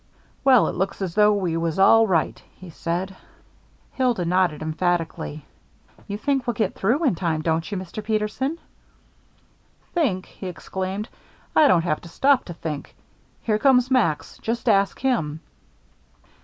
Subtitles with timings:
[0.43, 3.15] "Well, it looks as though we was all right," he said.
[3.91, 5.45] Hilda nodded emphatically.
[6.07, 8.03] "You think we'll get through in time, don't you, Mr.
[8.03, 8.57] Peterson?"
[9.93, 11.07] "Think!" he exclaimed.
[11.55, 12.95] "I don't have to stop to think.
[13.43, 15.39] Here comes Max; just ask him."